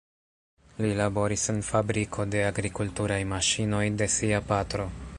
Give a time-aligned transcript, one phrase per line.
[0.85, 4.95] Li laboris en fabriko de agrikulturaj maŝinoj de sia patro.